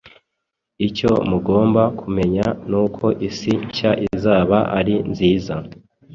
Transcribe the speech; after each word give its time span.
icyo 0.87 1.11
mugomba 1.29 1.81
kumenya 1.99 2.45
nuko 2.69 3.05
isi 3.27 3.51
nshya 3.67 3.91
izaba 4.07 4.57
ari 4.77 4.95
nziza 5.11 5.55